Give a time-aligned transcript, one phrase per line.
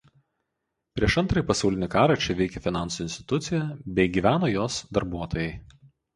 [0.99, 3.61] Prieš Antrąjį pasaulinį karą čia veikė finansų institucija
[4.01, 5.49] bei gyveno jos darbuotojai.